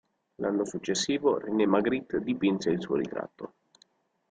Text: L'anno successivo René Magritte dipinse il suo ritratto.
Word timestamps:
L'anno 0.37 0.65
successivo 0.65 1.37
René 1.37 1.67
Magritte 1.67 2.23
dipinse 2.23 2.71
il 2.71 2.81
suo 2.81 2.95
ritratto. 2.95 3.53